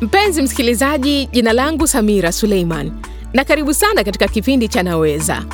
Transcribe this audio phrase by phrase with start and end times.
[0.00, 2.92] Mpenzi msikilizaji, jina langu Samira Suleiman
[3.32, 5.44] na karibu sana katika kipindi cha Naweza.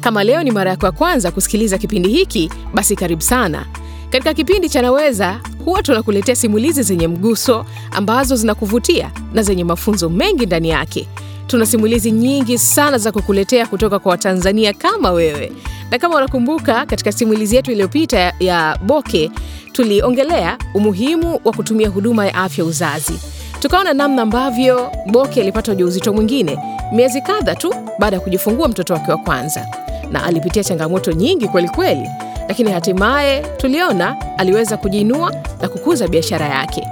[0.00, 3.66] Kama leo ni mara yako ya kwanza kusikiliza kipindi hiki, basi karibu sana.
[4.10, 10.46] Katika kipindi cha Naweza huwa tunakuletea simulizi zenye mguso ambazo zinakuvutia na zenye mafunzo mengi
[10.46, 11.08] ndani yake.
[11.46, 15.52] Tuna simulizi nyingi sana za kukuletea kutoka kwa Watanzania kama wewe,
[15.90, 19.30] na kama unakumbuka, katika simulizi yetu iliyopita ya, Boke
[19.72, 23.12] tuliongelea umuhimu wa kutumia huduma ya afya uzazi.
[23.60, 26.58] Tukaona namna ambavyo Boke alipata ujauzito mwingine
[26.92, 29.66] miezi kadha tu baada ya kujifungua mtoto wake wa kwanza,
[30.10, 32.10] na alipitia changamoto nyingi kwelikweli kweli,
[32.48, 36.86] lakini hatimaye tuliona aliweza kujiinua na kukuza biashara yake.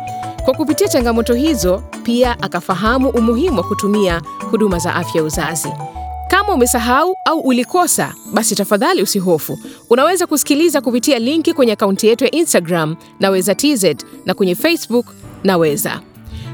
[0.45, 5.69] Kwa kupitia changamoto hizo, pia akafahamu umuhimu wa kutumia huduma za afya ya uzazi.
[6.29, 9.59] Kama umesahau au ulikosa, basi tafadhali usihofu.
[9.91, 13.85] Unaweza kusikiliza kupitia linki kwenye akaunti yetu ya Instagram Naweza TZ
[14.27, 15.07] na kwenye Facebook
[15.45, 16.01] Naweza.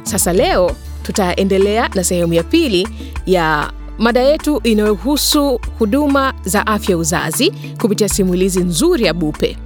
[0.02, 0.70] Sasa leo
[1.02, 2.88] tutaendelea na sehemu ya pili
[3.26, 9.56] ya mada yetu inayohusu huduma za afya uzazi kupitia simulizi nzuri ya Bupe.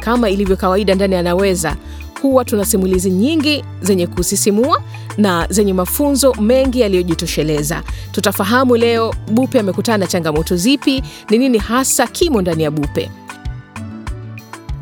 [0.00, 1.76] Kama ilivyo kawaida ndani ya Naweza,
[2.22, 4.82] huwa tuna simulizi nyingi zenye kusisimua
[5.18, 7.82] na zenye mafunzo mengi yaliyojitosheleza.
[8.12, 13.10] Tutafahamu leo Bupe amekutana na changamoto zipi, ni nini hasa kimo ndani ya Bupe.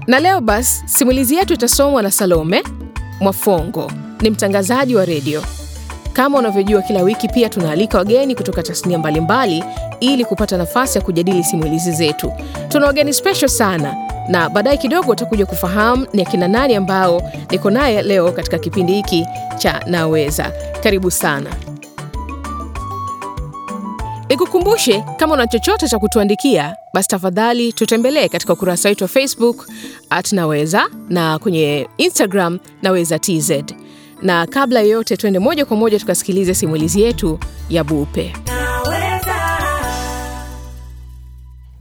[0.07, 2.63] Na leo basi simulizi yetu itasomwa na Salome
[3.21, 5.43] Mwafongo ni mtangazaji wa redio.
[6.13, 9.65] Kama unavyojua, kila wiki pia tunaalika wageni kutoka tasnia mbalimbali
[10.01, 12.33] ili kupata nafasi ya kujadili simulizi zetu.
[12.69, 13.95] Tuna wageni special sana,
[14.29, 19.27] na baadaye kidogo utakuja kufahamu ni akina nani ambao niko naye leo katika kipindi hiki
[19.59, 20.53] cha Naweza.
[20.83, 21.51] Karibu sana.
[24.29, 29.67] Nikukumbushe, kama una chochote cha kutuandikia, basi tafadhali tutembelee katika ukurasa wetu wa Facebook
[30.11, 33.51] at Naweza na kwenye Instagram Naweza TZ.
[34.23, 37.39] Na kabla yoyote, tuende moja kwa moja tukasikilize simulizi yetu
[37.71, 38.33] ya Bupe.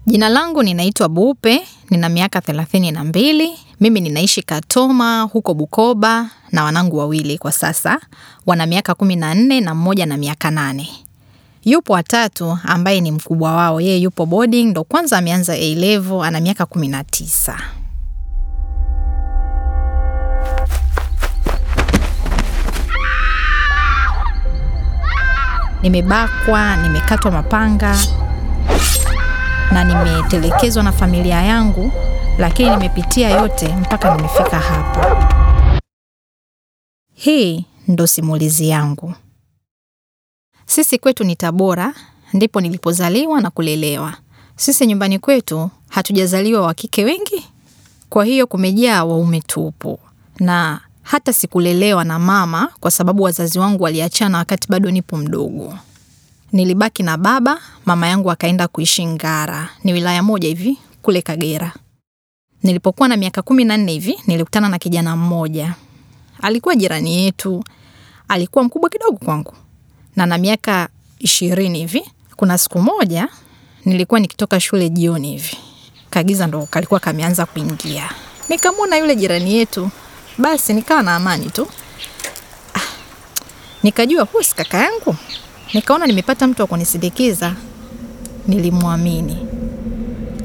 [0.07, 3.51] Jina langu ninaitwa Bupe, nina miaka thelathini na mbili.
[3.79, 7.99] Mimi ninaishi Katoma huko Bukoba na wanangu wawili kwa sasa
[8.45, 10.89] wana miaka kumi na nne na mmoja na miaka nane.
[11.65, 16.39] Yupo watatu ambaye ni mkubwa wao, yeye yupo boarding, ndo kwanza ameanza A level, ana
[16.39, 17.59] miaka kumi na tisa.
[25.81, 27.95] Nimebakwa, nimekatwa mapanga
[29.73, 31.91] na nimetelekezwa na familia yangu,
[32.37, 35.25] lakini nimepitia yote mpaka nimefika hapa.
[37.13, 39.13] Hii ndo simulizi yangu.
[40.65, 41.93] Sisi kwetu ni Tabora,
[42.33, 44.13] ndipo nilipozaliwa na kulelewa.
[44.55, 47.45] Sisi nyumbani kwetu hatujazaliwa wa kike wengi,
[48.09, 49.99] kwa hiyo kumejaa waume tupu,
[50.39, 55.77] na hata sikulelewa na mama kwa sababu wazazi wangu waliachana wakati bado nipo mdogo.
[56.51, 61.73] Nilibaki na baba, mama yangu akaenda kuishi Ngara, ni wilaya moja hivi kule Kagera.
[62.63, 65.75] Nilipokuwa na miaka kumi na nne hivi nilikutana na kijana mmoja,
[66.41, 67.63] alikuwa jirani yetu,
[68.27, 69.53] alikuwa mkubwa kidogo kwangu.
[70.15, 70.89] Na na miaka
[71.19, 72.03] ishirini hivi.
[72.35, 73.27] Kuna siku moja
[73.85, 75.57] nilikuwa nikitoka shule jioni hivi,
[76.09, 78.09] kagiza ndo kalikuwa kameanza kuingia,
[78.49, 79.89] nikamwona yule jirani yetu,
[80.37, 81.67] basi nikawa na amani tu.
[82.73, 82.79] Ah,
[83.83, 85.15] nikajua huyu si kaka yangu,
[85.73, 87.55] nikaona nimepata mtu wa kunisindikiza.
[88.47, 89.47] Nilimwamini,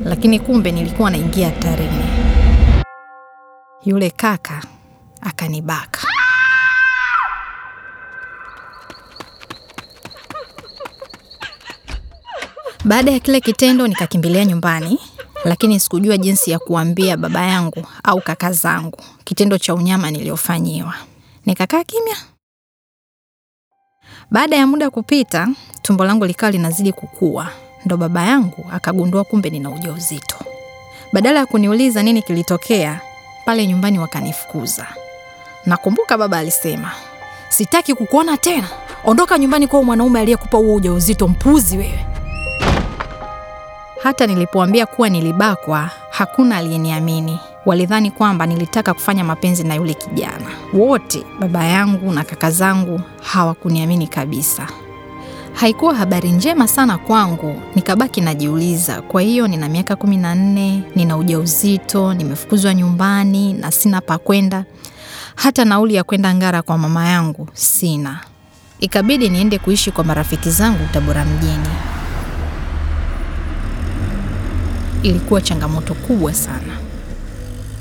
[0.04, 2.04] lakini kumbe nilikuwa naingia hatarini.
[3.84, 4.62] Yule kaka
[5.20, 6.00] akanibaka.
[12.84, 14.98] Baada ya kile kitendo nikakimbilia nyumbani,
[15.44, 20.94] lakini sikujua jinsi ya kuambia baba yangu au kaka zangu kitendo cha unyama niliofanyiwa.
[21.46, 22.16] Nikakaa kimya.
[24.30, 25.48] Baada ya muda kupita,
[25.82, 27.48] tumbo langu likawa linazidi kukua,
[27.84, 30.36] ndo baba yangu akagundua kumbe nina ujauzito.
[31.12, 33.00] Badala ya kuniuliza nini kilitokea,
[33.44, 34.86] pale nyumbani wakanifukuza.
[35.66, 36.90] Nakumbuka baba alisema,
[37.48, 38.68] sitaki kukuona tena,
[39.04, 42.06] ondoka nyumbani kwa mwanaume aliyekupa huo ujauzito, mpuzi wewe.
[44.02, 47.38] Hata nilipoambia kuwa nilibakwa, hakuna aliyeniamini.
[47.66, 50.46] Walidhani kwamba nilitaka kufanya mapenzi na yule kijana.
[50.72, 54.68] Wote, baba yangu na kaka zangu, hawakuniamini kabisa.
[55.52, 59.02] Haikuwa habari njema sana kwangu, nikabaki najiuliza.
[59.02, 64.64] Kwa hiyo nina miaka kumi na nne, nina ujauzito, nimefukuzwa nyumbani na sina pa kwenda.
[65.34, 68.20] Hata nauli ya kwenda Ngara kwa mama yangu sina.
[68.80, 71.68] Ikabidi niende kuishi kwa marafiki zangu Tabora mjini.
[75.02, 76.76] Ilikuwa changamoto kubwa sana.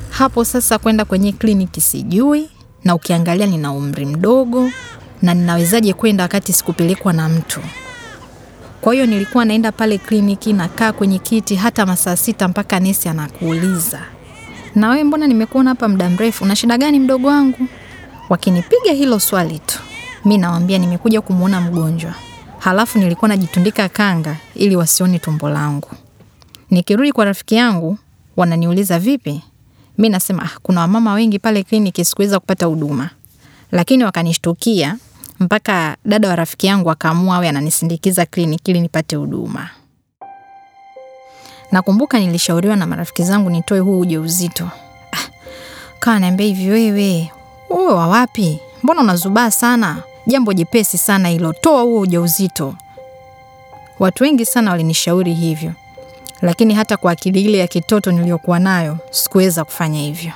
[0.09, 2.49] Hapo sasa kwenda kwenye kliniki sijui,
[2.83, 4.71] na ukiangalia nina umri mdogo
[5.21, 7.59] na ninawezaje kwenda wakati sikupelekwa na mtu.
[8.81, 13.99] Kwa hiyo nilikuwa naenda pale kliniki, nakaa kwenye kiti hata masaa sita mpaka nesi anakuuliza,
[14.75, 17.67] na wewe mbona nimekuona hapa muda mrefu, una shida gani mdogo wangu?
[18.29, 19.79] Wakinipiga hilo swali tu,
[20.25, 22.13] mi nawambia nimekuja kumwona mgonjwa,
[22.59, 25.89] halafu nilikuwa najitundika kanga ili wasione tumbo langu.
[26.71, 27.97] Nikirudi kwa rafiki yangu,
[28.37, 29.41] wananiuliza vipi,
[29.97, 33.09] mi nasema ah, kuna wamama wengi pale kliniki, sikuweza kupata huduma,
[33.71, 34.97] lakini wakanishtukia
[35.39, 39.69] mpaka dada wa rafiki yangu akaamua awe ananisindikiza kliniki ili nipate huduma.
[41.71, 44.69] Nakumbuka nilishauriwa na marafiki zangu nitoe huu ujauzito.
[45.11, 45.29] Ah,
[45.99, 47.31] kawa hivi, wewe
[47.69, 48.59] uwe wa wapi?
[48.83, 50.03] Mbona unazubaa sana?
[50.27, 52.75] Jambo jepesi sana hilo, toa huo ujauzito.
[53.99, 55.73] Watu wengi sana walinishauri hivyo,
[56.41, 60.31] lakini hata kwa akili ile ya kitoto niliyokuwa nayo sikuweza kufanya hivyo.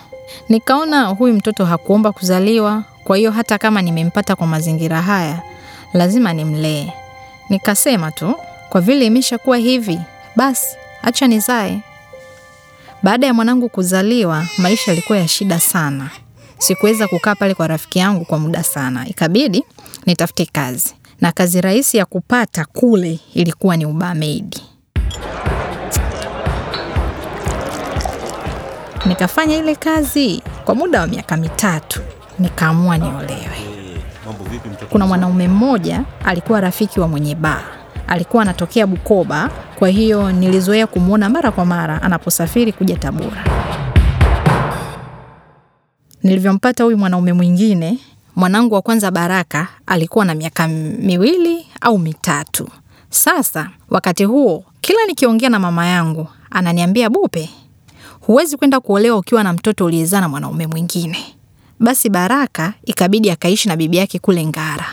[0.50, 5.42] Nikaona huyu mtoto hakuomba kuzaliwa, kwa hiyo hata kama nimempata kwa mazingira haya,
[5.94, 6.88] lazima nimlee.
[7.50, 8.36] Nikasema tu,
[8.70, 10.00] kwa vile imeshakuwa hivi,
[10.36, 11.80] basi acha nizae.
[13.04, 16.10] Baada ya mwanangu kuzaliwa, maisha yalikuwa ya shida sana.
[16.58, 19.64] Sikuweza kukaa pale kwa rafiki yangu kwa muda sana, ikabidi
[20.06, 24.62] nitafute kazi, na kazi rahisi ya kupata kule ilikuwa ni ubamedi.
[29.06, 32.02] Nikafanya ile kazi kwa muda wa miaka mitatu,
[32.40, 33.58] nikaamua niolewe.
[34.90, 37.62] Kuna mwanaume mmoja alikuwa rafiki wa mwenye baa,
[38.08, 43.44] alikuwa anatokea Bukoba, kwa hiyo nilizoea kumwona mara kwa mara anaposafiri kuja Tabora.
[46.24, 47.98] Nilivyompata huyu mwanaume mwingine,
[48.36, 52.68] mwanangu wa kwanza Baraka alikuwa na miaka miwili au mitatu.
[53.10, 57.50] Sasa wakati huo, kila nikiongea na mama yangu ananiambia, Bupe,
[58.26, 61.18] huwezi kwenda kuolewa ukiwa na mtoto uliyezaa na mwanaume mwingine.
[61.80, 64.86] Basi Baraka ikabidi akaishi na bibi yake kule Ngara.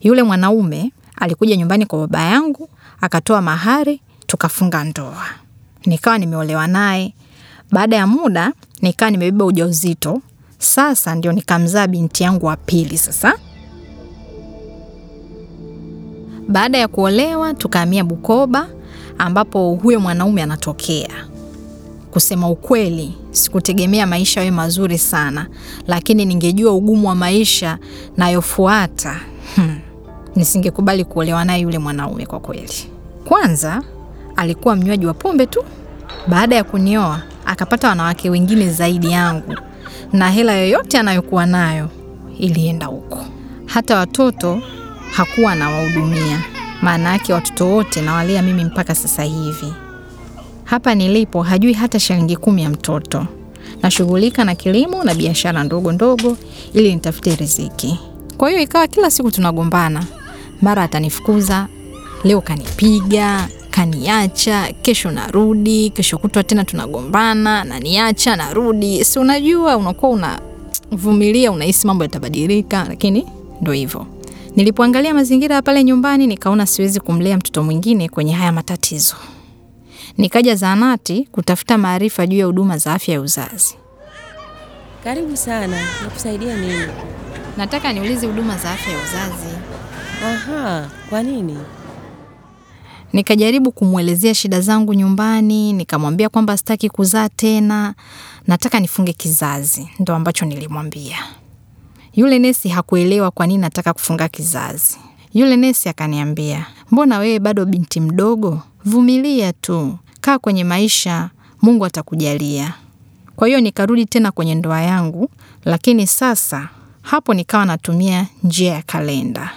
[0.00, 2.68] Yule mwanaume alikuja nyumbani kwa baba yangu,
[3.00, 5.26] akatoa mahari, tukafunga ndoa.
[5.86, 7.14] Nikawa nimeolewa naye.
[7.72, 8.52] Baada ya muda
[8.82, 10.22] nikawa nimebeba ujauzito.
[10.58, 12.98] Sasa ndio nikamzaa binti yangu wa pili.
[12.98, 13.34] Sasa
[16.48, 18.68] baada ya kuolewa tukahamia Bukoba,
[19.18, 21.29] ambapo huyo mwanaume anatokea.
[22.10, 25.46] Kusema ukweli, sikutegemea maisha yawe mazuri sana,
[25.86, 27.78] lakini ningejua ugumu wa maisha
[28.16, 29.20] nayofuata,
[29.56, 29.78] hmm,
[30.36, 32.72] nisingekubali kuolewa naye yule mwanaume kwa kweli.
[33.24, 33.82] Kwanza
[34.36, 35.64] alikuwa mnywaji wa pombe tu.
[36.26, 39.54] Baada ya kunioa akapata wanawake wengine zaidi yangu,
[40.12, 41.88] na hela yoyote anayokuwa nayo
[42.38, 43.24] ilienda huko.
[43.66, 44.62] Hata watoto
[45.12, 46.40] hakuwa anawahudumia,
[46.82, 49.72] maana yake watoto wote nawalea mimi mpaka sasa hivi.
[50.70, 53.26] Hapa nilipo hajui hata shilingi kumi ya mtoto.
[53.82, 56.36] Nashughulika na kilimo na biashara ndogo ndogo
[56.74, 57.98] ili nitafute riziki.
[58.36, 60.04] Kwa hiyo ikawa kila siku tunagombana,
[60.62, 61.66] mara atanifukuza,
[62.24, 69.04] leo kanipiga, kaniacha, kesho narudi, kesho kutwa tena tunagombana, naniacha, narudi.
[69.04, 70.10] Si unajua, unakuwa
[70.90, 73.26] unavumilia, unahisi mambo yatabadilika, lakini
[73.60, 74.06] ndo hivyo.
[74.56, 79.14] Nilipoangalia mazingira ya pale nyumbani, nikaona siwezi kumlea mtoto mwingine kwenye haya matatizo.
[80.18, 83.74] Nikaja zahanati kutafuta maarifa juu ya huduma za afya ya uzazi.
[85.04, 86.84] Karibu sana, nakusaidia nini?
[87.56, 89.56] Nataka niulize huduma za afya ya uzazi.
[90.24, 91.58] Aha, kwa nini?
[93.12, 97.94] Nikajaribu kumwelezea shida zangu nyumbani, nikamwambia kwamba sitaki kuzaa tena,
[98.46, 101.16] nataka nifunge kizazi, ndo ambacho nilimwambia.
[102.14, 104.98] Yule nesi hakuelewa kwa nini nataka kufunga kizazi.
[105.34, 108.62] Yule nesi akaniambia, mbona wewe bado binti mdogo?
[108.84, 111.30] Vumilia tu, kaa kwenye maisha,
[111.62, 112.74] Mungu atakujalia.
[113.36, 115.30] Kwa hiyo nikarudi tena kwenye ndoa yangu,
[115.64, 116.68] lakini sasa
[117.02, 119.50] hapo nikawa natumia njia ya kalenda.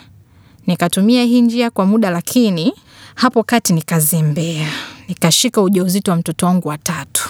[0.67, 2.73] Nikatumia hii njia kwa muda, lakini
[3.15, 4.67] hapo kati nikazembea,
[5.07, 7.29] nikashika ujauzito wa mtoto wangu wa tatu.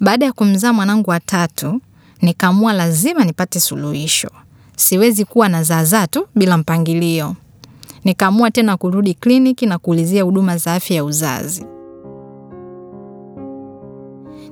[0.00, 1.80] Baada ya kumzaa mwanangu wa tatu,
[2.22, 4.30] nikaamua lazima nipate suluhisho.
[4.76, 7.36] Siwezi kuwa na zaazaa tu bila mpangilio.
[8.04, 11.66] Nikaamua tena kurudi kliniki na kuulizia huduma za afya ya uzazi.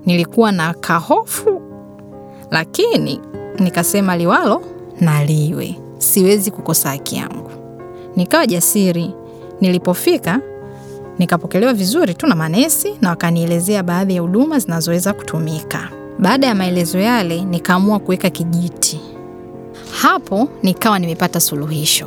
[0.06, 1.62] Nilikuwa na kahofu,
[2.50, 3.20] lakini
[3.58, 4.62] nikasema liwalo
[5.00, 7.50] na liwe, siwezi kukosa haki yangu.
[8.16, 9.10] Nikawa jasiri.
[9.60, 10.40] Nilipofika
[11.18, 15.88] nikapokelewa vizuri tu na manesi na wakanielezea baadhi ya huduma zinazoweza kutumika.
[16.18, 19.00] Baada ya maelezo yale, nikaamua kuweka kijiti.
[20.02, 22.06] Hapo nikawa nimepata suluhisho,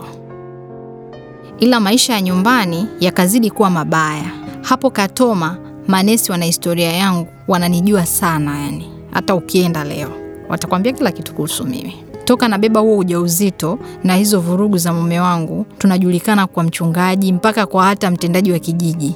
[1.64, 4.32] ila maisha ya nyumbani yakazidi kuwa mabaya.
[4.62, 8.90] Hapo Katoma manesi wana historia yangu, wananijua sana yani.
[9.12, 10.10] Hata ukienda leo
[10.50, 11.96] watakwambia kila kitu kuhusu mimi.
[12.26, 17.84] Toka nabeba huo ujauzito na hizo vurugu za mume wangu, tunajulikana kwa mchungaji mpaka kwa
[17.86, 19.16] hata mtendaji wa kijiji.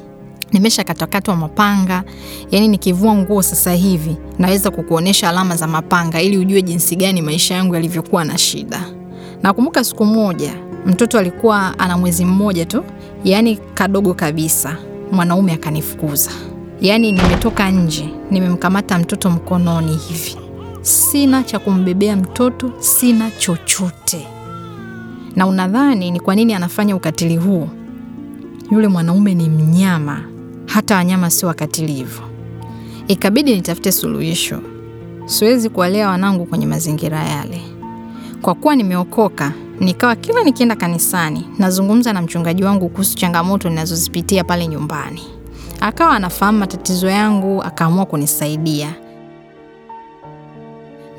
[0.54, 2.04] Nimesha katakatwa mapanga,
[2.52, 7.56] yani nikivua nguo sasa hivi naweza kukuonyesha alama za mapanga ili ujue jinsi gani maisha
[7.56, 8.86] yangu yalivyokuwa na shida.
[9.44, 12.84] Nakumbuka siku moja mtoto alikuwa ana mwezi mmoja tu,
[13.24, 14.78] yaani kadogo kabisa,
[15.12, 16.32] mwanaume akanifukuza.
[16.82, 20.38] Yaani nimetoka nje, nimemkamata mtoto mkononi hivi,
[20.82, 24.28] sina cha kumbebea mtoto, sina chochote.
[25.36, 27.70] Na unadhani ni kwa nini anafanya ukatili huu?
[28.72, 30.22] Yule mwanaume ni mnyama,
[30.66, 32.22] hata wanyama sio wakatili hivyo.
[33.08, 34.60] Ikabidi nitafute suluhisho.
[35.26, 37.62] Siwezi kuwalea wanangu kwenye mazingira yale.
[38.42, 44.68] Kwa kuwa nimeokoka, nikawa kila nikienda kanisani nazungumza na mchungaji wangu kuhusu changamoto ninazozipitia pale
[44.68, 45.22] nyumbani.
[45.80, 48.94] Akawa anafahamu matatizo yangu, akaamua kunisaidia.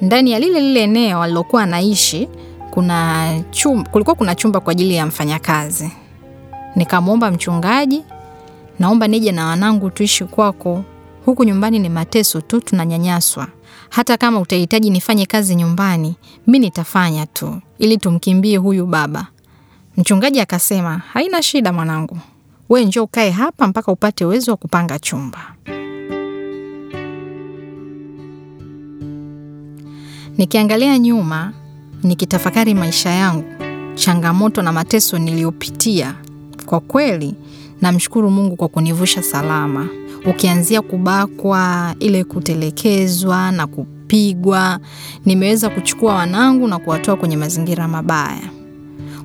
[0.03, 2.29] Ndani ya lile lile eneo alilokuwa anaishi
[2.71, 5.91] kuna chumba, kulikuwa kuna chumba kwa ajili ya mfanyakazi.
[6.77, 8.03] Nikamwomba mchungaji,
[8.79, 10.85] naomba nije na wanangu tuishi kwako.
[11.25, 13.47] Huku nyumbani ni mateso tu, tunanyanyaswa.
[13.91, 16.15] Hata kama utahitaji nifanye kazi nyumbani,
[16.47, 19.27] mi nitafanya tu ili tumkimbie huyu baba.
[19.97, 22.19] Mchungaji akasema, haina shida mwanangu,
[22.69, 25.55] we njoo ukae hapa mpaka upate uwezo wa kupanga chumba.
[30.39, 31.53] Nikiangalia nyuma,
[32.03, 33.45] nikitafakari maisha yangu,
[33.95, 36.15] changamoto na mateso niliyopitia,
[36.67, 37.35] kwa kweli
[37.81, 39.89] namshukuru Mungu kwa kunivusha salama.
[40.27, 44.79] Ukianzia kubakwa, ile kutelekezwa na kupigwa,
[45.25, 48.51] nimeweza kuchukua wanangu na kuwatoa kwenye mazingira mabaya.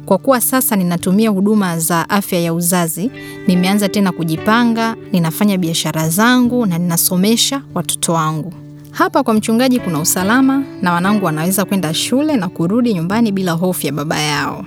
[0.05, 3.11] Kwa kuwa sasa ninatumia huduma za afya ya uzazi,
[3.47, 8.53] nimeanza tena kujipanga, ninafanya biashara zangu na ninasomesha watoto wangu.
[8.91, 13.85] Hapa kwa mchungaji kuna usalama na wanangu wanaweza kwenda shule na kurudi nyumbani bila hofu
[13.85, 14.65] ya baba yao.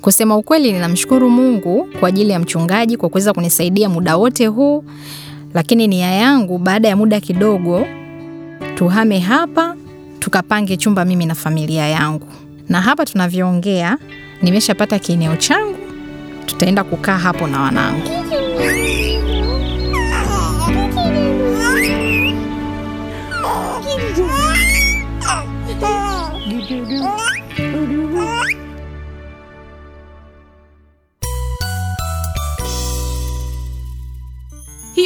[0.00, 4.84] Kusema ukweli, ninamshukuru Mungu kwa ajili ya mchungaji kwa kuweza kunisaidia muda wote huu,
[5.54, 7.86] lakini nia yangu baada ya muda kidogo
[8.74, 9.76] tuhame hapa
[10.18, 12.26] tukapange chumba mimi na familia yangu.
[12.68, 13.98] Na hapa tunavyoongea,
[14.42, 15.78] nimeshapata kieneo changu,
[16.46, 18.08] tutaenda kukaa hapo na wanangu.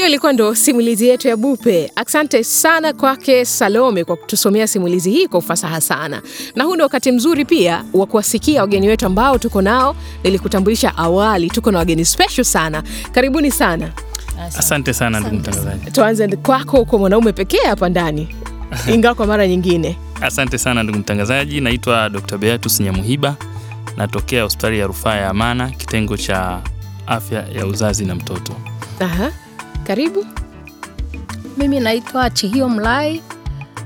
[0.02, 1.92] Hiyo ilikuwa ndo simulizi yetu ya Bupe.
[1.96, 6.22] Asante sana kwake Salome kwa kutusomea simulizi hii kwa ufasaha sana,
[6.56, 9.96] na huu ndo wakati mzuri pia wa kuwasikia wageni wetu ambao tuko nao.
[10.24, 12.82] Nilikutambulisha awali, tuko na wageni special sana.
[13.12, 13.92] Karibuni sana.
[14.58, 15.90] Asante sana ndugu mtangazaji.
[15.90, 18.34] Tuanze kwako kwa mwanaume pekee hapa ndani,
[18.94, 19.98] ingawa kwa mara nyingine.
[20.20, 21.60] Asante sana ndugu mtangazaji.
[21.60, 22.38] Naitwa Dr.
[22.38, 23.36] Beatus Nyamuhiba,
[23.96, 26.60] natokea hospitali ya rufaa ya Amana, kitengo cha
[27.06, 28.52] afya ya uzazi na mtoto.
[29.00, 29.32] Aha,
[29.82, 30.26] karibu.
[31.56, 33.22] Mimi naitwa Chihio Mlai,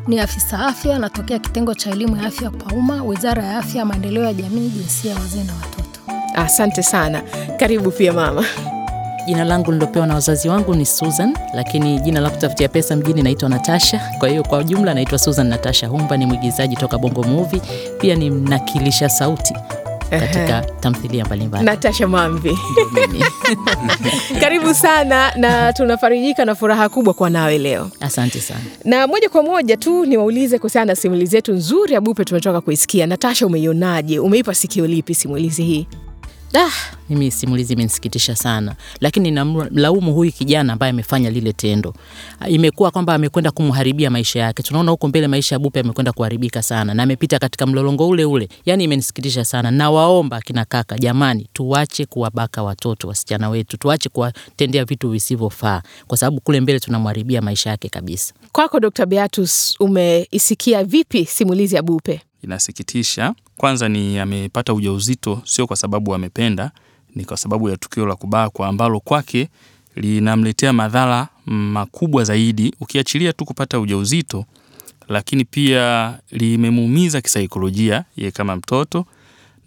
[0.06, 4.24] ni afisa afya, natokea kitengo cha elimu ya afya kwa umma, Wizara ya Afya, Maendeleo
[4.24, 6.00] ya Jamii, Jinsia ya Wazee na Watoto.
[6.34, 7.22] Asante sana.
[7.58, 8.44] Karibu pia mama.
[9.26, 13.48] Jina langu nilopewa na wazazi wangu ni Susan, lakini jina la kutafutia pesa mjini naitwa
[13.48, 14.00] Natasha.
[14.18, 17.60] Kwa hiyo kwa ujumla naitwa Susan Natasha Humba, ni mwigizaji toka Bongo Movie,
[18.00, 19.54] pia ni mnakilisha sauti
[20.10, 21.64] katika tamthilia mbalimbali.
[21.64, 22.58] Natasha Mamvi,
[24.40, 27.90] karibu sana, na tunafarijika na furaha kubwa kuwa nawe leo.
[28.00, 28.60] Asante sana.
[28.84, 33.06] Na moja kwa moja tu niwaulize kuhusiana na simulizi yetu nzuri ya Bupe tumetoka kuisikia.
[33.06, 34.18] Natasha, umeionaje?
[34.18, 35.86] Umeipa sikio lipi simulizi hii?
[36.54, 36.70] Ah,
[37.10, 41.94] mimi simulizi imenisikitisha sana, lakini namlaumu huyu kijana ambaye amefanya lile tendo.
[42.48, 44.62] Imekuwa kwamba amekwenda kumharibia maisha yake.
[44.62, 48.48] Tunaona huko mbele maisha ya Bupe amekwenda kuharibika sana, na amepita katika mlolongo ule ule.
[48.66, 49.70] Yani imenisikitisha sana.
[49.70, 56.40] Nawaomba kina kaka, jamani, tuache kuwabaka watoto wasichana wetu, tuache kuwatendea vitu visivyofaa, kwa sababu
[56.40, 58.34] kule mbele tunamharibia maisha yake kabisa.
[58.52, 59.06] Kwako Dr.
[59.06, 62.20] Beatus, umeisikia vipi simulizi ya Bupe?
[62.46, 63.34] Inasikitisha.
[63.56, 66.70] Kwanza ni amepata ujauzito sio kwa sababu amependa,
[67.14, 69.48] ni kwa sababu ya tukio la kubakwa ambalo kwake
[69.96, 74.44] linamletea madhara makubwa zaidi, ukiachilia tu kupata ujauzito,
[75.08, 79.06] lakini pia limemuumiza kisaikolojia ye kama mtoto,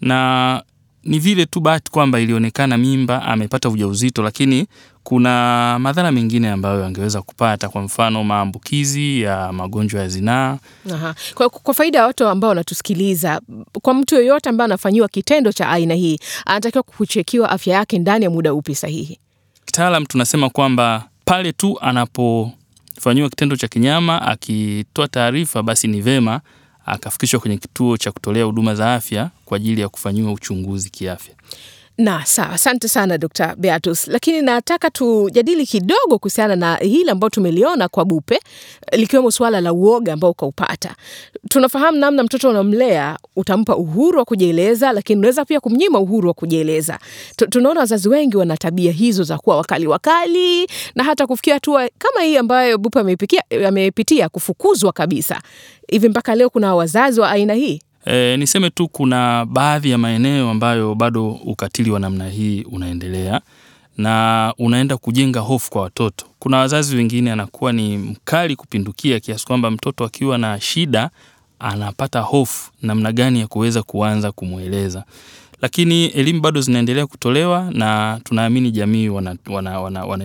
[0.00, 0.62] na
[1.04, 4.66] ni vile tu bahati kwamba ilionekana mimba amepata ujauzito, lakini
[5.02, 10.58] kuna madhara mengine ambayo angeweza kupata, kwa mfano maambukizi ya magonjwa ya zinaa
[10.94, 11.14] Aha.
[11.34, 13.40] Kwa, kwa faida ya watu ambao wanatusikiliza,
[13.82, 18.30] kwa mtu yoyote ambaye anafanyiwa kitendo cha aina hii anatakiwa kuchekiwa afya yake ndani ya
[18.30, 19.18] muda upi sahihi?
[19.64, 26.40] kitaalam tunasema kwamba pale tu anapofanyiwa kitendo cha kinyama akitoa taarifa, basi ni vema
[26.86, 31.34] akafikishwa kwenye kituo cha kutolea huduma za afya kwa ajili ya kufanyiwa uchunguzi kiafya.
[32.00, 33.54] Na sawa, asante sana Dr.
[33.56, 38.40] Beatus, lakini nataka tujadili kidogo kuhusiana na hili ambao tumeliona kwa Bupe,
[38.92, 40.94] likiwemo suala la uoga ambao ukaupata.
[41.48, 46.98] Tunafahamu namna mtoto unamlea, utampa uhuru wa kujieleza, lakini unaweza pia kumnyima uhuru wa kujieleza.
[47.50, 52.22] Tunaona wazazi wengi wana tabia hizo za kuwa wakali wakali na hata kufikia hatua kama
[52.22, 55.40] hii ambayo Bupe ameipitia, amepitia kufukuzwa kabisa.
[55.88, 57.80] Hivi mpaka leo kuna wazazi wa aina hii?
[58.06, 63.40] E, niseme tu kuna baadhi ya maeneo ambayo bado ukatili wa namna hii unaendelea
[63.98, 66.26] na unaenda kujenga hofu kwa watoto.
[66.38, 71.10] Kuna wazazi wengine anakuwa ni mkali kupindukia kiasi kwamba mtoto akiwa na shida
[71.58, 75.04] anapata hofu namna gani ya kuweza kuanza kumweleza.
[75.62, 80.24] Lakini elimu bado zinaendelea kutolewa na tunaamini jamii wanaelimika wana, wana, wana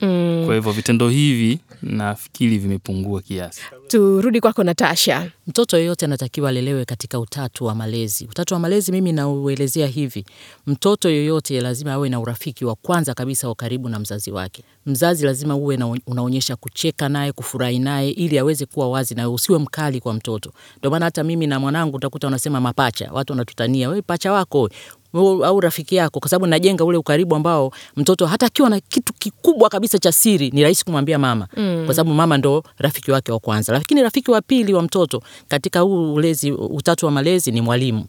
[0.00, 0.42] Mm.
[0.46, 3.60] Kwa hivyo vitendo hivi nafikiri vimepungua kiasi.
[3.88, 5.30] Turudi kwako Natasha.
[5.46, 8.24] Mtoto yeyote anatakiwa alelewe katika utatu wa malezi.
[8.24, 10.24] Utatu wa malezi mimi nauelezea hivi:
[10.66, 14.62] mtoto yoyote lazima awe na urafiki wa kwanza kabisa wa karibu na mzazi wake.
[14.86, 19.58] Mzazi lazima uwe na unaonyesha kucheka naye, kufurahi naye, ili aweze kuwa wazi na usiwe
[19.58, 20.52] mkali kwa mtoto.
[20.78, 24.68] Ndio maana hata mimi na mwanangu utakuta unasema mapacha, watu wanatutania, wewe pacha wako
[25.14, 29.68] au rafiki yako, kwa sababu najenga ule ukaribu ambao mtoto hata akiwa na kitu kikubwa
[29.68, 31.82] kabisa cha siri ni rahisi kumwambia mama mm.
[31.86, 33.72] kwa sababu mama ndo rafiki wake wa kwanza.
[33.72, 38.04] Lakini rafiki wa pili wa mtoto katika huu ulezi utatu wa malezi ni mwalimu.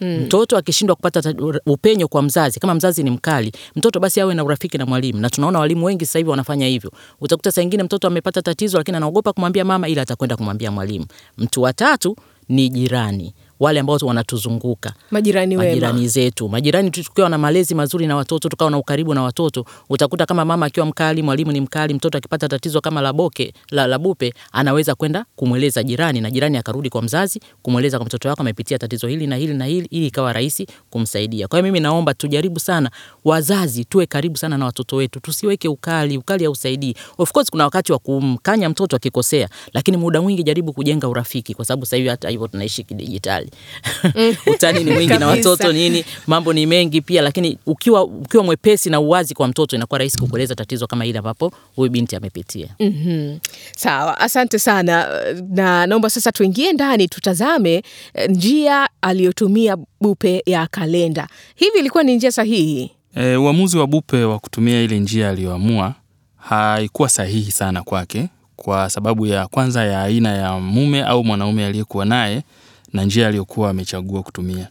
[0.00, 0.20] Mm.
[0.24, 1.34] Mtoto akishindwa kupata
[1.66, 5.30] upenyo kwa mzazi, kama mzazi ni mkali, mtoto basi awe na urafiki na mwalimu, na
[5.30, 6.92] tunaona walimu wengi sasa hivi wanafanya hivyo.
[7.20, 11.06] Utakuta saa ingine mtoto amepata tatizo, lakini anaogopa kumwambia mama, ila atakwenda kumwambia mwalimu.
[11.38, 12.16] Mtu wa tatu
[12.48, 15.68] ni jirani, wale ambao wanatuzunguka Majirani wema.
[15.70, 16.48] majirani zetu.
[16.48, 20.66] Majirani tukiwa na malezi mazuri na watoto, tukawa na ukaribu na watoto, utakuta kama mama
[20.66, 24.94] akiwa mkali, mwalimu ni mkali, mtoto akipata tatizo kama la boke la, la bupe, anaweza
[24.94, 29.26] kwenda kumweleza jirani na jirani akarudi kwa mzazi kumweleza kwa mtoto wako amepitia tatizo hili
[29.26, 31.48] na hili na hili, ili ikawa rahisi kumsaidia.
[31.48, 32.90] Kwa hiyo mimi naomba tujaribu sana,
[33.24, 36.18] wazazi tuwe karibu sana na watoto wetu, tusiweke ukali.
[36.18, 36.94] Ukali hausaidii.
[37.18, 41.64] Of course kuna wakati wa kumkanya mtoto akikosea, lakini muda mwingi jaribu kujenga urafiki, kwa
[41.64, 43.51] sababu sasa hivi hata hivyo tunaishi kidijitali
[44.54, 49.00] utani ni mwingi na watoto nini, mambo ni mengi pia, lakini ukiwa ukiwa mwepesi na
[49.00, 52.68] uwazi kwa mtoto inakuwa rahisi kukueleza tatizo kama ile ambapo huyu binti amepitia.
[52.80, 53.38] Mhm.
[53.76, 55.08] Sawa, asante sana,
[55.48, 57.82] na naomba sasa tuingie ndani tutazame
[58.14, 61.28] eh, njia aliyotumia Bupe ya kalenda.
[61.54, 62.90] Hivi ilikuwa ni njia sahihi?
[63.16, 65.94] E, uamuzi wa Bupe wa kutumia ile njia aliyoamua
[66.36, 72.04] haikuwa sahihi sana kwake, kwa sababu ya kwanza ya aina ya mume au mwanaume aliyekuwa
[72.04, 72.42] naye
[72.92, 74.68] na njia aliyokuwa amechagua kutumia.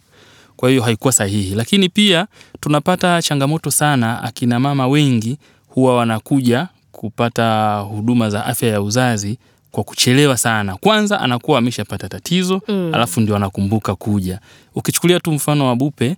[0.57, 2.27] Kwa hiyo haikuwa sahihi, lakini pia
[2.60, 4.23] tunapata changamoto sana.
[4.23, 9.38] Akina mama wengi huwa wanakuja kupata huduma za afya ya uzazi
[9.71, 10.75] kwa kuchelewa sana.
[10.75, 12.91] Kwanza anakuwa ameshapata tatizo mm.
[12.93, 14.39] alafu ndio anakumbuka kuja.
[14.75, 16.15] Ukichukulia tu mfano wa Bupe,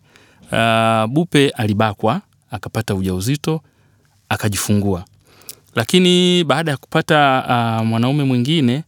[0.51, 3.61] uh, Bupe alibakwa akapata ujauzito
[4.29, 5.05] akajifungua,
[5.75, 7.43] lakini baada ya kupata
[7.79, 8.83] uh, mwanaume mwingine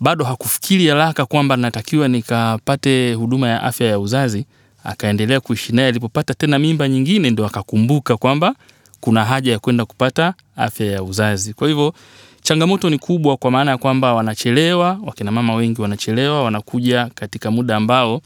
[0.00, 4.46] bado hakufikiri haraka kwamba natakiwa nikapate huduma ya afya ya uzazi.
[4.84, 5.88] Akaendelea kuishi naye.
[5.88, 8.54] Alipopata tena mimba nyingine, ndo akakumbuka kwamba
[9.00, 11.54] kuna haja ya kwenda kupata afya ya uzazi.
[11.54, 11.94] Kwa hivyo
[12.42, 17.76] changamoto ni kubwa, kwa maana ya kwamba wanachelewa, wakina mama wengi wanachelewa, wanakuja katika muda
[17.76, 18.20] ambao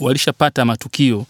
[0.00, 1.26] walishapata matukio.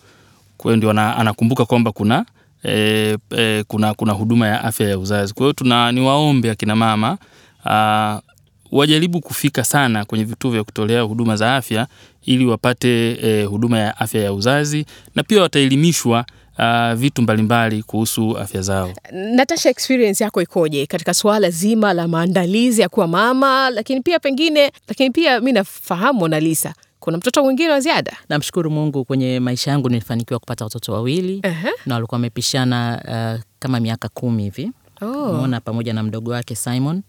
[0.57, 2.25] Kwa ndio anakumbuka kwamba kuna
[2.64, 5.35] e, e, kuna kuna huduma ya afya ya uzazi.
[5.35, 7.18] Kwa hiyo tuna niwaombe akina mama
[8.73, 11.87] wajaribu kufika sana kwenye vituo vya kutolea huduma za afya
[12.23, 16.25] ili wapate e, huduma ya afya ya uzazi na pia wataelimishwa
[16.59, 18.93] uh, vitu mbalimbali kuhusu afya zao.
[19.13, 24.73] Natasha, experience yako ikoje katika suala zima la maandalizi ya kuwa mama, lakini pia pengine,
[24.89, 28.17] lakini pia mi nafahamu Mona Lisa, kuna mtoto mwingine wa ziada?
[28.29, 31.69] Namshukuru Mungu, kwenye maisha yangu nilifanikiwa kupata watoto wawili Ehe.
[31.87, 33.03] na walikuwa wamepishana
[33.37, 35.33] uh, kama miaka kumi hivi Oh.
[35.33, 37.03] Mona pamoja na mdogo wake Simon,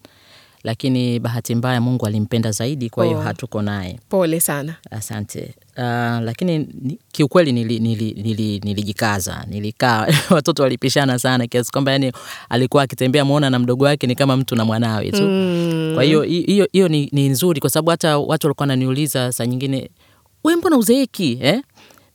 [0.64, 3.22] lakini bahati mbaya Mungu alimpenda zaidi, kwa hiyo Oh.
[3.22, 4.00] hatuko naye.
[4.10, 4.76] Pole sana.
[4.92, 5.54] Asante.
[5.78, 5.84] Uh,
[6.24, 12.12] lakini kiukweli kiukweli nili, nili, nili, nilijikaza nilikaa watoto walipishana sana kiasi kwamba yani
[12.50, 15.92] alikuwa akitembea mwona na mdogo wake ni kama mtu na mwanawe tu Mm.
[15.96, 19.90] kwa hiyo hiyo hiyo ni, ni nzuri kwa sababu hata watu walikuwa wananiuliza saa nyingine
[20.44, 21.62] we mbona uzeeki eh?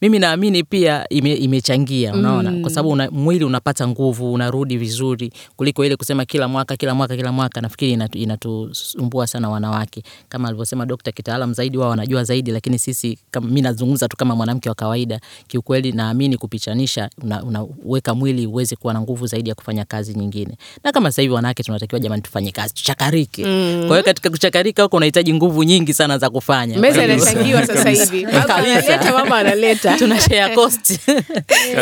[0.01, 2.53] Mimi naamini pia ime, imechangia unaona?
[2.61, 7.17] Kwa sababu una, mwili unapata nguvu unarudi vizuri kuliko ile kusema kila mwaka kila mwaka
[7.17, 7.61] kila mwaka.
[7.61, 10.03] Nafikiri inatu- inatusumbua sana wanawake.
[10.29, 14.69] Kama alivyosema dokta kitaalam zaidi wao wanajua zaidi lakini sisi mi nazungumza tu kama mwanamke
[14.69, 15.21] wa kawaida.
[15.49, 17.67] Kiukweli naamini kupichanisha una-
[18.15, 20.57] mwili uweze kuwa na nguvu zaidi ya kufanya kazi nyingine.
[20.85, 23.43] Na kama sasa hivi wanawake tunatakiwa jamani tufanye kazi tuchakarike.
[23.87, 26.79] Kwa hiyo katika kuchakarika huko unahitaji nguvu nyingi sana za kufanya.
[26.79, 28.27] Meza inachangiwa sasa hivi.
[29.13, 30.99] Mama analeta tuna share cost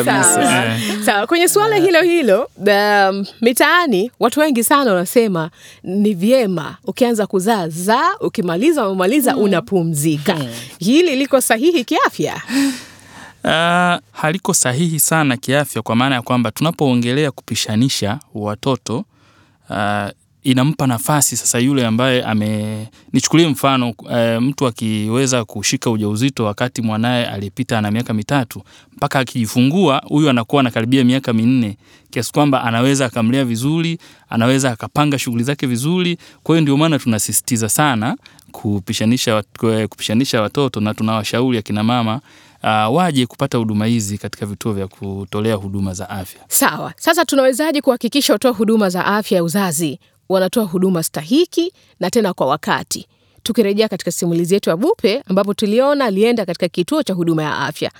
[0.04, 0.76] Sawa.
[1.04, 5.50] Sawa, kwenye suala hilo hilo um, mitaani watu wengi sana wanasema
[5.82, 10.36] ni vyema ukianza kuzaa zaa, ukimaliza umemaliza unapumzika.
[10.78, 12.42] Hili liko sahihi kiafya?
[13.44, 13.50] Uh,
[14.12, 19.04] haliko sahihi sana kiafya kwa maana ya kwamba tunapoongelea kupishanisha watoto
[19.70, 20.08] uh,
[20.46, 27.26] inampa nafasi sasa yule ambaye ame nichukulie mfano e, mtu akiweza kushika ujauzito wakati mwanaye
[27.26, 28.62] alipita ana miaka mitatu
[28.96, 31.76] mpaka akijifungua huyu anakuwa anakaribia miaka minne
[32.10, 37.68] kiasi kwamba anaweza akamlea vizuri anaweza akapanga shughuli zake vizuri kwa hiyo ndio maana tunasisitiza
[37.68, 38.16] sana
[38.52, 39.42] kupishanisha,
[39.88, 42.20] kupishanisha watoto na tunawashauri akina mama
[42.62, 46.40] uh, waje kupata huduma hizi katika vituo vya kutolea huduma za afya.
[46.48, 46.92] Sawa.
[46.96, 52.46] Sasa tunawezaje kuhakikisha utoa huduma za afya ya uzazi wanatoa huduma stahiki na tena kwa
[52.46, 53.06] wakati?
[53.42, 57.90] Tukirejea katika simulizi yetu ya Bupe ambapo tuliona alienda katika kituo cha huduma ya afya,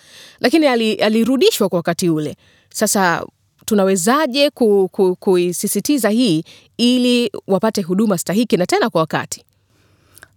[0.40, 0.66] lakini
[1.02, 2.36] alirudishwa kwa wakati ule.
[2.70, 3.26] Sasa
[3.64, 6.44] tunawezaje ku, ku, kuisisitiza hii
[6.76, 9.44] ili wapate huduma stahiki na tena kwa wakati?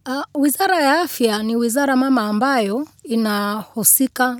[0.06, 4.40] Uh, Wizara ya Afya ni wizara mama ambayo inahusika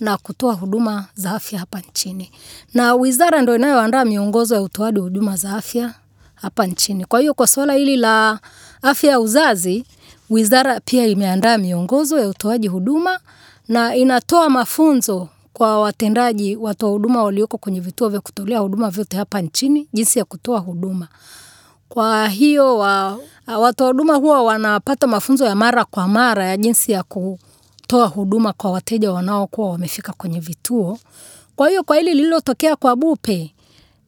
[0.00, 2.30] na kutoa huduma za afya hapa nchini,
[2.74, 5.94] na wizara ndio inayoandaa miongozo ya utoaji huduma za afya
[6.36, 7.04] hapa nchini.
[7.04, 8.38] Kwa hiyo kwa swala hili la
[8.82, 9.84] afya ya uzazi,
[10.30, 13.18] wizara pia imeandaa miongozo ya utoaji huduma
[13.68, 19.40] na inatoa mafunzo kwa watendaji watoa huduma walioko kwenye vituo vya kutolea huduma vyote hapa
[19.40, 21.08] nchini jinsi ya kutoa huduma.
[21.88, 23.18] Kwa hiyo wa,
[23.58, 28.70] watoa huduma huwa wanapata mafunzo ya mara kwa mara ya jinsi ya kutoa huduma kwa
[28.70, 30.98] wateja wanaokuwa wamefika kwenye vituo.
[31.56, 33.54] Kwa hiyo kwa hili lililotokea kwa Bupe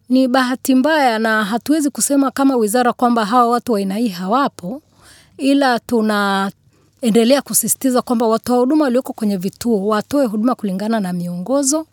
[0.09, 4.83] ni bahati mbaya, na hatuwezi kusema kama wizara kwamba hawa watu wa aina hii hawapo,
[5.38, 11.87] ila tunaendelea kusisitiza kwamba watoa huduma walioko kwenye vituo watoe huduma kulingana na miongozo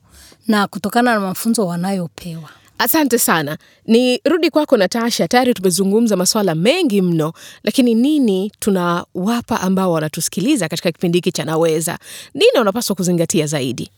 [0.48, 2.50] na kutokana na mafunzo wanayopewa.
[2.78, 3.58] Asante sana.
[3.86, 5.28] Ni rudi kwako Natasha.
[5.28, 11.98] Tayari tumezungumza masuala mengi mno, lakini nini tunawapa ambao wanatusikiliza katika kipindi hiki cha Naweza?
[12.34, 13.90] Nini wanapaswa kuzingatia zaidi?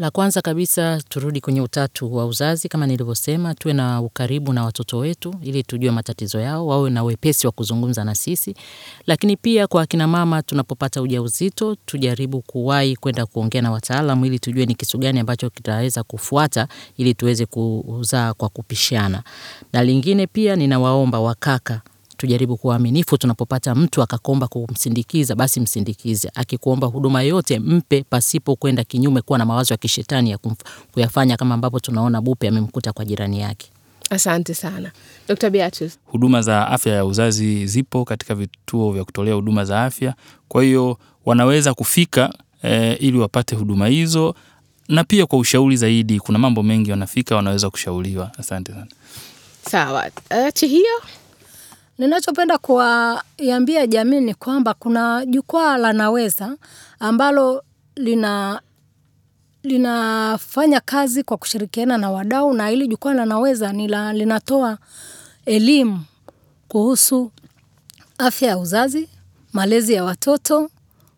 [0.00, 2.68] La kwanza kabisa turudi kwenye utatu wa uzazi.
[2.68, 7.46] Kama nilivyosema, tuwe na ukaribu na watoto wetu ili tujue matatizo yao, wawe na wepesi
[7.46, 8.54] wa kuzungumza na sisi.
[9.06, 14.66] Lakini pia kwa akina mama, tunapopata ujauzito tujaribu kuwahi kwenda kuongea na wataalamu ili tujue
[14.66, 19.22] ni kitu gani ambacho kitaweza kufuata ili tuweze kuzaa kwa kupishana.
[19.72, 21.80] Na lingine pia, ninawaomba wakaka
[22.20, 23.18] tujaribu kuwa waaminifu.
[23.18, 26.30] Tunapopata mtu akakuomba kumsindikiza, basi msindikize.
[26.34, 30.38] Akikuomba huduma yote, mpe pasipo kwenda kinyume, kuwa na mawazo ya kishetani ya
[30.92, 33.70] kuyafanya kama ambavyo tunaona Bupe amemkuta kwa jirani yake.
[34.10, 34.90] Asante sana
[35.28, 35.50] Dr.
[35.50, 35.96] Beatrice.
[36.06, 40.14] Huduma za afya ya uzazi zipo katika vituo vya kutolea huduma za afya,
[40.48, 44.34] kwa hiyo wanaweza kufika eh, ili wapate huduma hizo,
[44.88, 48.30] na pia kwa ushauri zaidi, kuna mambo mengi wanafika, wanaweza kushauriwa.
[48.38, 48.86] Asante sana.
[49.70, 50.10] Sawa.
[50.30, 51.00] Uh, Chihio,
[52.00, 56.56] Ninachopenda kuwaambia jamii ni kwamba kuna jukwaa la Naweza
[56.98, 57.64] ambalo
[57.96, 58.60] lina
[59.62, 63.72] linafanya kazi kwa kushirikiana na wadau, na hili jukwaa la Naweza
[64.12, 64.78] linatoa
[65.46, 66.00] elimu
[66.68, 67.30] kuhusu
[68.18, 69.08] afya ya uzazi,
[69.52, 70.70] malezi ya watoto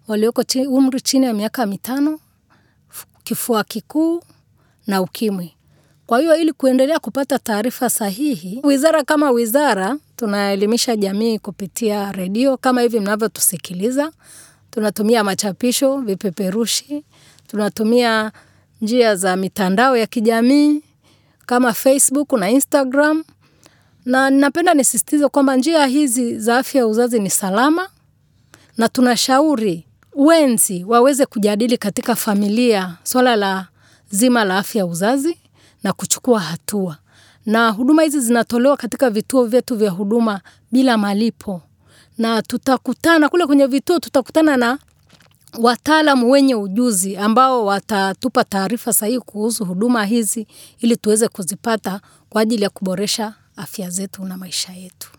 [0.09, 2.21] walioko umri chini ya miaka mitano,
[3.25, 4.23] kifua kikuu
[4.87, 5.55] na ukimwi.
[6.07, 12.81] Kwa hiyo ili kuendelea kupata taarifa sahihi, wizara kama wizara tunaelimisha jamii kupitia redio kama
[12.81, 14.13] hivi mnavyotusikiliza.
[14.71, 17.05] Tunatumia machapisho, vipeperushi,
[17.47, 18.33] tunatumia
[18.81, 20.83] njia za mitandao ya kijamii
[21.47, 23.25] kama Facebook na Instagram,
[24.05, 27.89] na ninapenda nisisitize kwamba njia hizi za afya ya uzazi ni salama
[28.77, 33.67] na tunashauri wenzi waweze kujadili katika familia swala la
[34.11, 35.39] zima la afya ya uzazi
[35.83, 36.97] na kuchukua hatua.
[37.47, 40.41] Na huduma hizi zinatolewa katika vituo vyetu vya huduma
[40.73, 41.63] bila malipo,
[42.19, 44.79] na tutakutana kule kwenye vituo, tutakutana na
[45.59, 50.47] wataalamu wenye ujuzi ambao watatupa taarifa sahihi kuhusu huduma hizi
[50.81, 55.11] ili tuweze kuzipata kwa ajili ya kuboresha afya zetu na maisha yetu.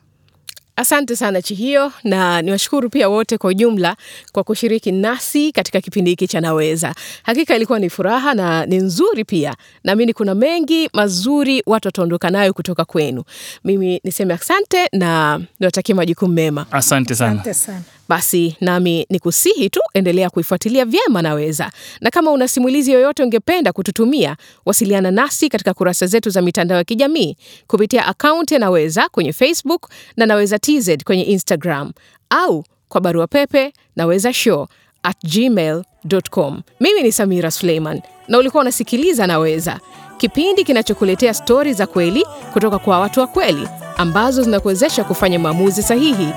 [0.75, 3.95] Asante sana Chihio, na niwashukuru pia wote kwa ujumla
[4.31, 6.95] kwa kushiriki nasi katika kipindi hiki cha Naweza.
[7.23, 9.55] Hakika ilikuwa ni furaha na ni nzuri pia.
[9.83, 13.23] Naamini kuna mengi mazuri watu wataondoka nayo kutoka kwenu.
[13.63, 16.65] Mimi niseme asante na niwatakie majukumu mema.
[16.71, 17.31] Asante sana.
[17.41, 17.81] Asante sana.
[18.09, 23.71] Basi nami ni kusihi tu, endelea kuifuatilia vyema Naweza, na kama una simulizi yoyote ungependa
[23.73, 27.37] kututumia, wasiliana nasi katika kurasa zetu za mitandao ya kijamii
[27.67, 31.91] kupitia akaunti Naweza kwenye Facebook na Naweza TZ kwenye Instagram
[32.29, 34.67] au kwa barua pepe naweza show
[35.03, 36.61] at gmail.com.
[36.79, 39.79] Mimi ni Samira Suleiman na ulikuwa unasikiliza Naweza,
[40.17, 46.27] kipindi kinachokuletea stori za kweli kutoka kwa watu wa kweli ambazo zinakuwezesha kufanya maamuzi sahihi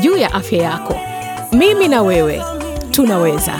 [0.00, 1.00] juu ya afya yako.
[1.58, 2.42] Mimi na wewe
[2.90, 3.54] tunaweza.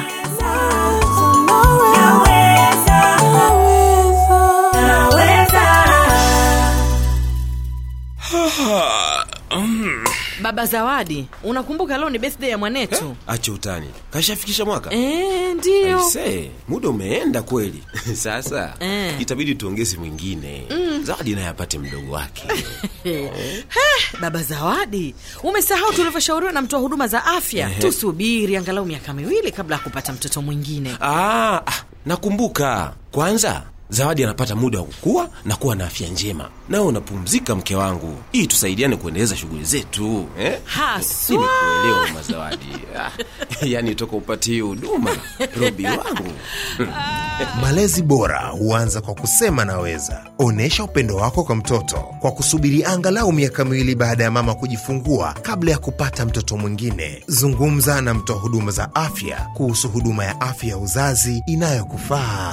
[10.42, 13.16] Baba Zawadi, unakumbuka leo ni birthday ya mwanetu?
[13.26, 13.86] acha utani.
[14.10, 14.92] Kashafikisha mwaka?
[14.94, 15.98] E, ndiyo.
[15.98, 17.82] Aisee, muda umeenda kweli.
[18.24, 20.66] Sasa e, itabidi tuongeze mwingine
[21.02, 22.42] zawadi naye apate mdogo wake.
[24.20, 29.82] Baba Zawadi, umesahau tulivyoshauriwa na mtoa huduma za afya, tusubiri angalau miaka miwili kabla ya
[29.82, 30.96] kupata mtoto mwingine.
[31.00, 31.72] ah, ah,
[32.06, 32.92] nakumbuka.
[33.12, 38.16] Kwanza zawadi anapata muda wa kukua na kuwa na afya njema nawe unapumzika mke wangu
[38.32, 40.58] ili tusaidiane kuendeleza shughuli zetu eh?
[40.64, 41.36] Haswa.
[41.36, 42.66] Ili kuelewa mama zawadi
[42.98, 43.10] ah,
[43.66, 45.10] yaani toka upati hii huduma
[45.60, 46.32] robi wangu
[47.62, 50.22] Malezi bora huanza kwa kusema naweza.
[50.38, 55.70] Onyesha upendo wako kwa mtoto kwa kusubiri angalau miaka miwili baada ya mama kujifungua kabla
[55.70, 57.22] ya kupata mtoto mwingine.
[57.26, 62.52] Zungumza na mtoa huduma za afya kuhusu huduma ya afya ya uzazi inayokufaa.